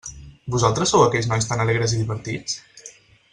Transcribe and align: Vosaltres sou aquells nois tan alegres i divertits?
Vosaltres 0.53 0.93
sou 0.95 1.03
aquells 1.03 1.29
nois 1.33 1.49
tan 1.51 1.61
alegres 1.67 1.95
i 1.97 2.01
divertits? 2.01 2.59